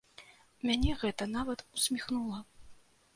Мяне 0.69 0.95
гэта 1.03 1.27
нават 1.33 1.59
усміхнула. 1.81 2.39